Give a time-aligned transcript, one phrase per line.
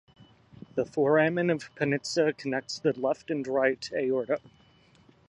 [0.73, 4.39] The foramen of Panizza connects the left and right aorta.